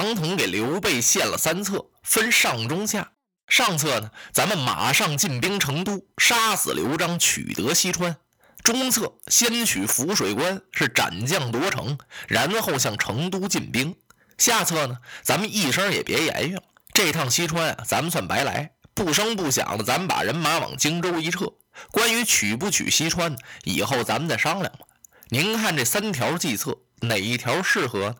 [0.00, 3.14] 庞统给刘备献了三策，分上中下。
[3.48, 8.16] 上策呢，咱们马上进兵成都，杀死刘璋，取得西川。
[8.62, 11.98] 中策先取涪水关，是斩将夺城，
[12.28, 13.96] 然后向成都进兵。
[14.38, 16.62] 下策呢，咱们一声也别言语了。
[16.92, 21.52] 这趟西川啊，咱们算白来，不声不响的，咱们把人马往荆州一撤。
[21.90, 24.86] 关于取不取西川，以后咱们再商量吧。
[25.30, 28.14] 您看这三条计策，哪一条适合？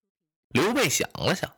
[0.48, 1.52] 刘备想了想，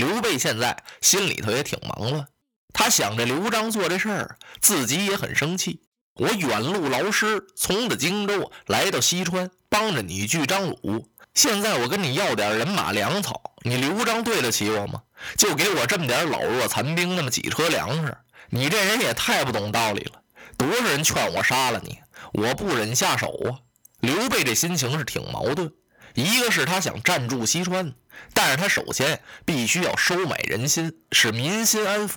[0.00, 2.26] 刘备现在心里头也挺忙乱，
[2.72, 5.82] 他想着刘璋做这事儿，自己也很生气。
[6.14, 11.10] 我远路劳师，从的荆州来到西川，帮着你拒张鲁。
[11.34, 15.02] 现在我跟你要点人马粮草，你刘璋对得起我吗？
[15.36, 18.16] 就给我这么点老弱残兵，那么几车粮食，
[18.48, 20.22] 你这人也太不懂道理了。
[20.56, 21.98] 多少人劝我杀了你，
[22.32, 23.60] 我不忍下手啊！
[24.00, 25.70] 刘备这心情是挺矛盾，
[26.14, 27.94] 一个是他想占住西川，
[28.34, 32.16] 但是他首先必须要收买人心，使民心安抚。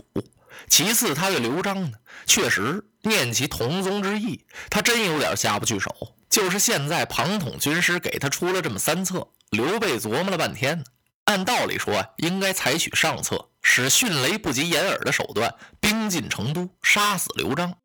[0.68, 6.16] 其次，他对刘璋呢，确实念其同宗之意，他真有点下不去手。
[6.30, 10.84] 就是现在，庞统军师给他出了这么三策，刘备琢磨了半天呢。
[11.26, 17.76] 按道理说，应该采取上策，使迅雷不及掩耳的手段，兵进成都，杀死刘璋，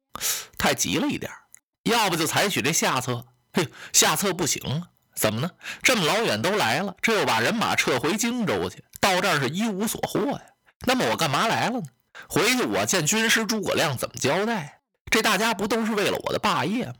[0.56, 1.30] 太急了一点
[1.84, 3.26] 要不就采取这下策。
[3.52, 4.84] 嘿，下策不行，
[5.18, 5.50] 怎么呢？
[5.82, 10.42] 这么老远都来了，这又把人马撤回荆州去，到这儿是一无所获呀。
[10.86, 11.86] 那么我干嘛来了呢？
[12.28, 14.80] 回去我见军师诸葛亮怎么交代？
[15.10, 16.94] 这大家不都是为了我的霸业吗？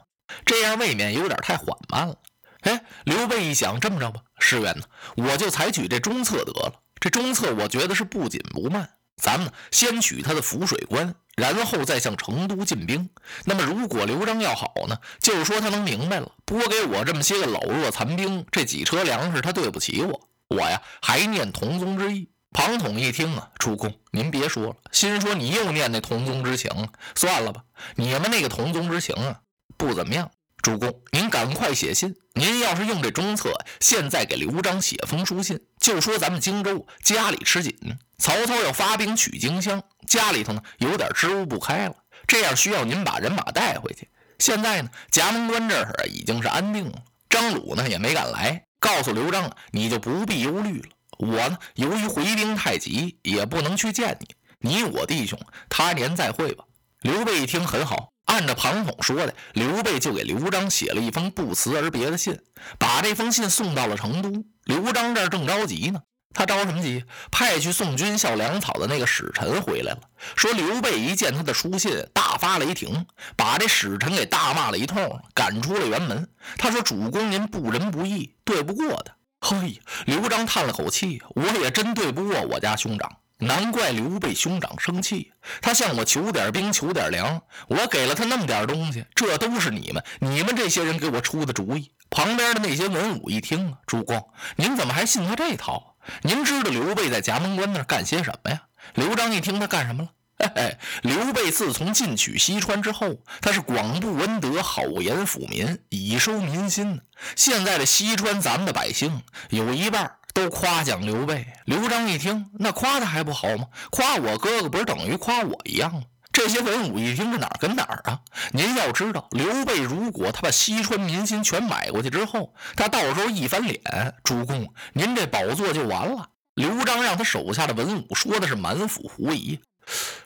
[0.45, 2.17] 这样未免有点太缓慢了。
[2.63, 4.85] 哎，刘备一想，这么着吧，师元呢，
[5.17, 6.81] 我就采取这中策得了。
[6.99, 8.91] 这中策我觉得是不紧不慢。
[9.17, 13.09] 咱们，先取他的涪水关，然后再向成都进兵。
[13.45, 20.29] 那么如果刘璋要好呢，就是说他能明白了，拨给我这么些个老弱残兵，这几车粮食，他对不起我。
[20.49, 22.29] 我呀，还念同宗之意。
[22.51, 27.63] 庞统一听啊，主公，您别说了，心说你又念那同宗之情了，算了吧，
[27.95, 29.41] 你们那个同宗之情啊，
[29.77, 30.31] 不怎么样。
[30.61, 37.77] 主公，您赶快写信，您要是用这中策，现在给刘璋写封书信，就说咱们荆州家里吃紧，
[38.19, 41.95] 曹操要发兵取荆襄，家里头呢有点支吾不开了，
[42.27, 44.09] 这样需要您把人马带回去。
[44.39, 50.89] 现在呢，夹门关这儿已经是安定了，张鲁呢也没敢来，告诉刘璋，你就不必忧虑了。
[51.19, 54.29] 我呢，由于回兵太急，也不能去见你。
[54.61, 56.65] 你我弟兄，他年再会吧。
[57.01, 62.39] 刘备一听很好，按照庞统说的，刘备就给刘璋写了一封不辞而别的信，
[62.79, 64.45] 把这封信送到了成都。
[64.65, 66.03] 刘璋这儿正着急呢，
[66.39, 67.05] 他着什么急？
[67.33, 69.99] 派去送军校粮草的那个使臣回来了，
[70.37, 76.29] 说刘备一见他的书信，大发雷霆，把这使臣给大骂了一通，赶出了辕门。
[76.57, 79.17] 他说：“主公您不仁不义，对不过他。”
[79.51, 85.33] 嘿，刘璋叹了口气：“我也真对不过我家兄长，难怪刘备兄长生气。
[85.61, 95.97] 他向我求点兵，求点粮，我给了他那么点东西，这都是你们，你们这些人给我出的主意。”旁边的那些文武一听啊，主公，您怎么还信他这套？
[96.23, 98.63] 您知道刘备在夹门关那儿干些什么呀？
[98.95, 100.09] 刘璋一听，他干什么了？
[100.39, 107.01] 嘿嘿，刘备自从进取西川之后，他是广布文德，好言抚民，以收民心。
[107.35, 111.45] 现在的西川，咱们的百姓有一半都夸奖刘备。
[111.65, 113.67] 刘璋一听，那夸他还不好吗？
[113.91, 116.03] 夸我哥哥，不是等于夸我一样吗？
[116.33, 118.21] 这些文武一听，这哪儿跟哪儿啊？
[118.53, 126.31] 您要知道，刘备如果他把西川民心全买过去之后，他到时候一翻脸，主公，您这宝座就完了。
[126.55, 129.61] 刘璋让他手下的文武说的是满腹狐疑。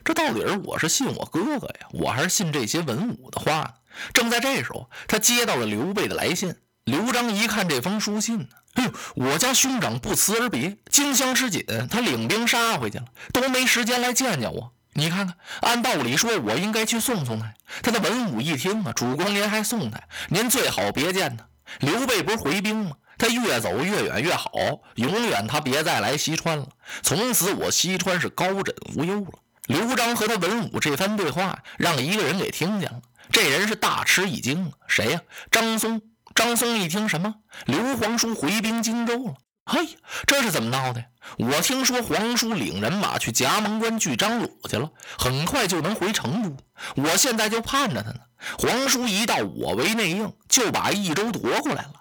[0.04, 3.70] 这到底是我是信我哥哥呀，我还是信这些文武的话呢？
[4.12, 6.56] 正在这时候，他接到了刘备的来信。
[6.84, 14.72] 刘璋一看这封书信呢，哎呦，我家兄长不辞而别，荆襄吃紧，他领兵杀回去了，都没时间来见见我。
[14.94, 17.54] 你看看，按道理说，我应该去送送他。
[17.82, 21.46] 他的文武一听啊，主公您还送他，您最好别见他。
[21.80, 22.96] 刘备不是回兵吗？
[23.16, 24.50] 他越走越远越好，
[24.96, 26.68] 永远他别再来西川了。
[27.02, 29.38] 从此我西川是高枕无忧了。
[29.66, 33.00] 刘璋和他文武这番对话，让一个人给听见了。
[33.30, 35.20] 这人是大吃一惊，谁呀？
[35.50, 36.02] 张松。
[36.34, 37.34] 张松一听什么？
[37.66, 39.34] 刘皇叔回兵荆州了。
[39.64, 41.04] 嘿，这是怎么闹的？
[41.38, 46.56] 我听说皇叔领人马去夹门关拒张鲁去了，很快就能回成都。
[46.96, 48.18] 我现在就盼着他呢。
[48.58, 51.92] 皇叔一到，我为内应，就把益州夺过来了。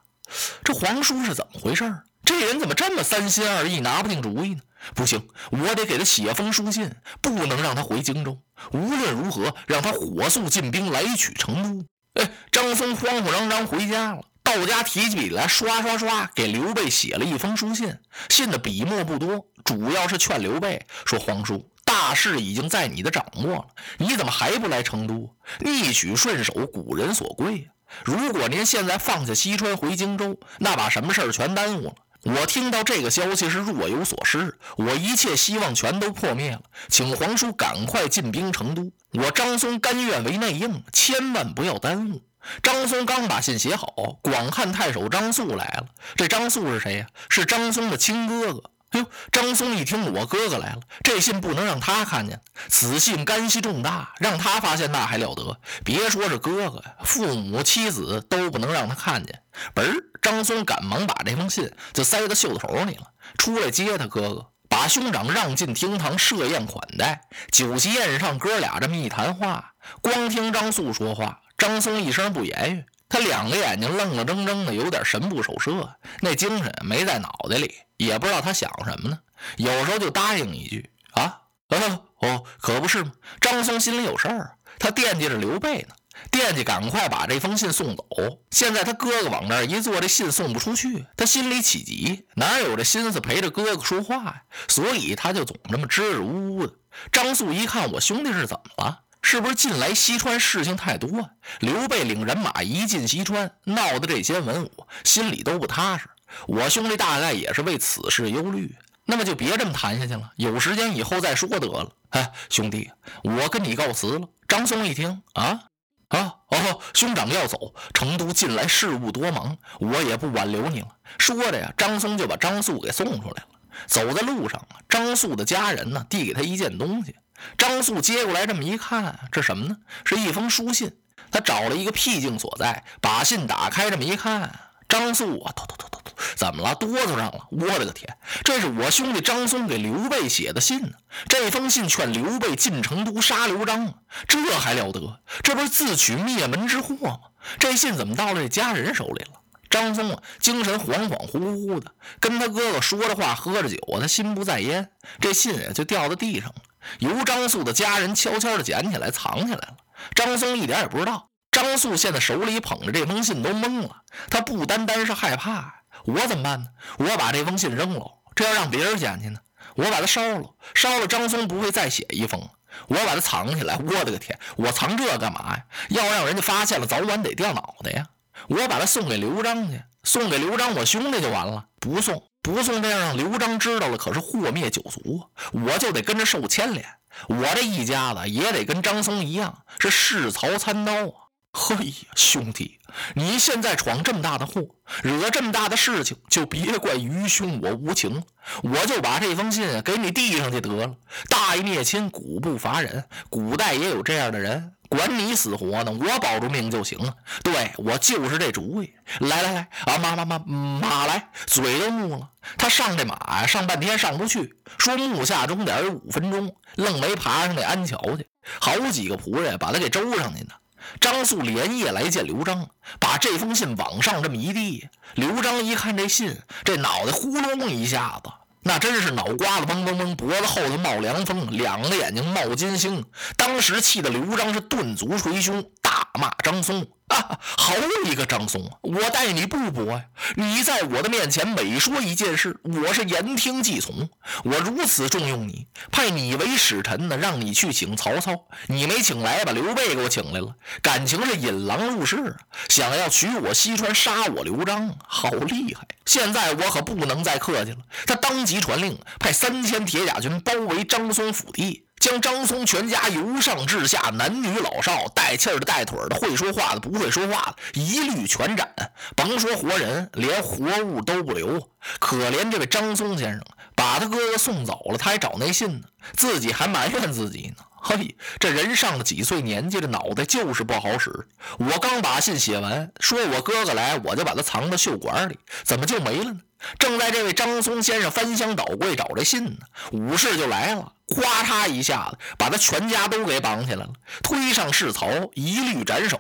[0.64, 2.02] 这皇叔是怎么回事？
[2.26, 4.62] 这人怎么这么三心二意，拿不定主意呢？
[4.96, 6.92] 不行，我得给他写封书信，
[7.22, 8.40] 不能让他回荆州。
[8.72, 11.86] 无论如何，让他火速进兵来取成都。
[12.20, 14.24] 哎，张松慌慌张张回家了。
[14.58, 17.98] 道家提起笔来，刷刷刷给刘备写了一封书信。
[18.30, 23.68] 信的笔墨不多，主要是劝刘备说：“皇叔，大势已经在你的掌握了，
[23.98, 25.34] 你怎么还不来成都？
[25.60, 27.70] 逆取顺守，古人所贵。
[28.04, 31.94] 如果您现在放下西川回荆州，那把什么事儿全耽误了。
[32.24, 36.62] 我听到这个消息是若有所失，我一切希望全都破灭了。
[36.88, 42.22] 请皇叔赶快进兵成都，我张松甘愿为内应，千万不要耽误。”
[42.64, 43.88] 张松刚把信写好，
[44.22, 45.86] 广汉太守张肃来了。
[46.16, 47.08] 这张肃是谁呀？
[47.30, 48.64] 是张松的亲哥哥。
[48.92, 52.42] 哎呦，张松一听我哥哥来了，这信不能让他看见。
[52.68, 55.58] 此信干系重大，让他发现那还了得？
[55.86, 59.42] 别说是哥哥，父母妻子都不能让他看见。
[59.74, 67.22] 嘣，张松赶忙把这封信就塞到袖头里了，出来接他哥哥，把兄长让进厅堂设宴款待。
[67.50, 69.72] 酒席宴上，哥俩这么一谈话，
[70.02, 71.40] 光听张肃说话。
[71.62, 79.20] 张松一声不言语，他两个眼睛愣愣怔怔的，有点神不守舍，那精神没在脑袋里，也不知道他想什么呢。
[79.58, 85.94] 有时候就答应一句：“啊，哦，哦，可不是吗？”张松心里有事儿，他惦记着刘备呢，
[86.32, 88.08] 惦记赶快把这封信送走。
[88.50, 94.42] 现在他哥哥往那儿一坐，这信送不出去，他心里起急，哪有这心思陪着哥哥说话呀？
[94.68, 96.74] 所以他就总这么支支吾吾的。
[97.12, 99.02] 张肃一看，我兄弟是怎么了？
[99.22, 101.30] 是不是近来西川事情太多啊？
[101.60, 106.10] 刘备领人马一进西川，闹得这些文武心里都不踏实。
[106.48, 108.76] 我兄弟大概也是为此事忧虑。
[109.06, 111.92] 那么就别这么谈下去了，有时间以后再说得了。
[112.10, 112.92] 哎，兄弟，
[113.24, 114.28] 我跟你告辞了。
[114.48, 115.64] 张松一听，啊
[116.10, 120.88] 啊哦，兄长要走，成都近来事务多忙，我也不挽留你了。
[121.18, 123.48] 说着呀，张松就把张肃给送出来了。
[123.88, 127.16] 走在路上，张肃的家人呢，递给他一件东西。
[127.58, 129.78] 张肃接过来，这么一看，这什么呢？
[130.04, 130.92] 是一封书信。
[131.30, 134.60] 他找了一个僻静所在，把信打开，这么一看，
[134.90, 136.76] 张肃啊，突突突突突，怎么了？
[136.76, 137.48] 哆嗦上了！
[137.52, 140.92] 我的个天，这是我兄弟张松给刘备写的信呢。
[141.30, 143.94] 这封信劝刘备进成都杀刘璋，
[144.28, 145.22] 这还了得？
[145.42, 147.20] 这不是自取灭门之祸吗？
[147.58, 149.40] 这信怎么到了这家人手里了？
[149.70, 154.92] 张松啊，精神恍恍惚惚的，跟他哥哥说着话，喝着酒啊，他心不在焉，
[155.22, 156.56] 这信啊就掉到地上了。
[157.00, 159.78] 由张素的家人悄悄地捡起来，藏起来了。
[160.16, 161.30] 张松一点也不知道。
[161.52, 164.04] 张素现在手里捧着这封信，都懵了。
[164.30, 166.68] 他不单单是害怕，我怎么办呢？
[166.98, 169.40] 我把这封信扔了，这要让别人捡去呢？
[169.76, 172.42] 我把它烧了，烧了，张松不会再写一封。
[172.88, 174.40] 我把它藏起来，我的个天！
[174.56, 175.66] 我藏这干嘛呀？
[175.90, 178.08] 要让人家发现了，早晚得掉脑袋呀！
[178.48, 181.66] 我把它送给刘璋去，送给刘璋，我兄弟就完了。
[181.82, 182.31] 不送。
[182.42, 186.86] 不送，这样让刘璋知道了，可是祸灭九族啊，我就得跟着受牵连。
[187.28, 191.14] 我这一家子也得跟张松一样，是世曹参刀啊！
[191.54, 192.80] 嘿呀，兄弟，
[193.14, 194.64] 你现在闯这么大的祸，
[195.04, 198.24] 惹这么大的事情，就别怪愚兄我无情。
[198.64, 200.96] 我就把这封信给你递上去得了。
[201.30, 204.74] 大义灭亲，古不乏人，古代也有这样的人。
[204.92, 207.16] 管你死活呢，我保住命就行了。
[207.44, 208.94] 对我就是这主意。
[209.20, 212.30] 来来来，啊马马马马来，嘴都木了。
[212.58, 218.28] 他上这马呀，上半天上不去，说木下钟点有五分钟，愣没爬上那安桥去。
[218.60, 220.54] 好几个仆人把他给周上去呢。
[221.00, 222.68] 张素连夜来见刘璋，
[223.00, 224.90] 把这封信往上这么一递。
[225.16, 228.30] 刘璋一看这信，这脑袋呼隆一下子。
[228.64, 233.04] 那真是脑瓜子嗡嗡嗡，脖子后头冒凉风，两个眼睛冒金星。
[233.36, 236.88] 当时气得刘璋是顿足捶胸，大骂张松。
[237.08, 237.74] 啊，好
[238.06, 238.72] 一个张松啊！
[238.84, 240.06] 我待你不薄呀！
[240.38, 244.10] 你在我的面前每说一件事，我是言听计从。
[244.46, 248.32] 我如此重用你，派你为使臣呢，让你去请曹操，
[248.68, 252.38] 你没请来，把刘备给我请来了，感情是引狼入室啊，
[252.70, 255.86] 想要取我西川，杀我刘璋，好厉害！
[256.06, 257.78] 现在我可不能再客气了。
[258.08, 261.84] 他当即传令，派三千铁甲军包围张松府邸。
[262.02, 268.68] 将张松全家由上至下，男女老少，带气儿的、带腿的，会说话的、不会说话的，一律全斩。
[269.16, 271.70] 甭说活人，连活物都不留。
[272.00, 273.44] 可怜这位张松先生，
[273.76, 277.64] 把他哥哥送走了，他还找那信呢，自己还埋怨自己呢。
[277.84, 281.12] 嘿，这人上了几岁年纪，这脑袋就是不好使。
[281.60, 286.40] 我刚把信写完，说我哥哥来，我就把他藏到袖管里，怎么就没了呢？
[286.78, 289.58] 正在这位张松先生翻箱倒柜找这信呢，
[289.92, 296.20] 武士就来了，咵嚓一下子把他全家都给绑起来了，推上市曹，一律斩首。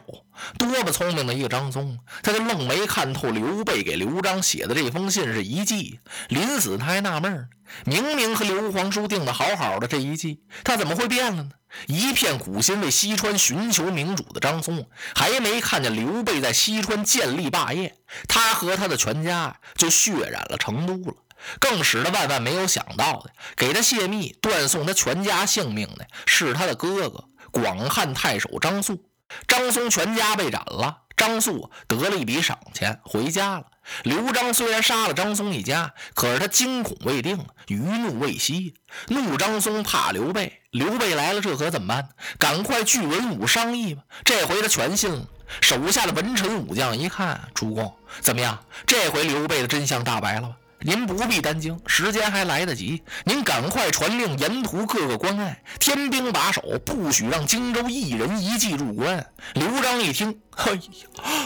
[0.57, 5.99] 多么聪明的一个张松，他就愣没看透刘备给刘璋写的这封信是一计。
[6.29, 7.47] 临死他还纳闷
[7.85, 11.51] 明明和刘皇叔定的好好的这一计，他怎么会变了呢？
[11.87, 17.95] 一片苦心为西川寻求明主的张松，还没看见刘备在西川建立霸业，
[18.27, 21.15] 他和他的全家就血染了成都了。
[21.59, 29.05] 更使他万万没有想到的，给他泄密、断送他全家性命的是他的哥哥广汉太守张肃。
[29.47, 33.70] 张松全家被斩了，张肃得了一笔赏钱，回家了。
[34.03, 38.75] 刘璋虽然杀了张松一家，可是他惊恐未定，余怒未息。
[39.07, 40.61] 怒张松，怕刘备。
[40.71, 42.09] 刘备来了，这可怎么办？
[42.37, 44.03] 赶快聚文武商议吧。
[44.23, 45.27] 这回他全信了。
[45.59, 48.57] 手下的文臣武将一看，主公怎么样？
[48.87, 50.55] 这回刘备的真相大白了吧？
[50.83, 53.03] 您不必担惊，时间还来得及。
[53.25, 59.23] 您赶快传令沿途各个关隘，天兵把守，不许让荆州一人一骑入关。
[59.53, 60.79] 刘璋一听，哎呀，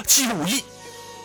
[0.05, 0.63] 就义，